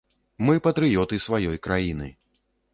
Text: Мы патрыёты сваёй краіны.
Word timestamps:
Мы 0.47 0.55
патрыёты 0.67 1.21
сваёй 1.27 1.63
краіны. 1.69 2.13